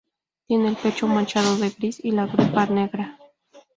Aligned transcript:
Tiene 0.47 0.69
el 0.69 0.77
pecho 0.77 1.05
manchado 1.05 1.57
de 1.57 1.69
gris 1.69 2.03
y 2.03 2.09
la 2.09 2.25
grupa 2.25 2.65
negra. 2.65 3.19